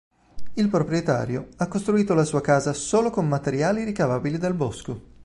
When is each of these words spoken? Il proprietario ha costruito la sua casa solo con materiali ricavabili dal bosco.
Il 0.55 0.67
proprietario 0.67 1.49
ha 1.57 1.67
costruito 1.67 2.15
la 2.15 2.25
sua 2.25 2.41
casa 2.41 2.73
solo 2.73 3.11
con 3.11 3.27
materiali 3.27 3.83
ricavabili 3.83 4.39
dal 4.39 4.55
bosco. 4.55 4.99